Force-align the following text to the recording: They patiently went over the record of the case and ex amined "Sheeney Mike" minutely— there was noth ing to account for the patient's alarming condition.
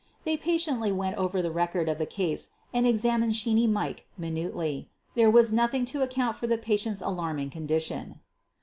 They 0.23 0.35
patiently 0.35 0.91
went 0.91 1.15
over 1.17 1.43
the 1.43 1.51
record 1.51 1.87
of 1.87 1.99
the 1.99 2.07
case 2.07 2.49
and 2.73 2.87
ex 2.87 3.01
amined 3.03 3.33
"Sheeney 3.35 3.69
Mike" 3.69 4.07
minutely— 4.17 4.89
there 5.13 5.29
was 5.29 5.53
noth 5.53 5.75
ing 5.75 5.85
to 5.93 6.01
account 6.01 6.37
for 6.37 6.47
the 6.47 6.57
patient's 6.57 7.03
alarming 7.03 7.51
condition. 7.51 8.19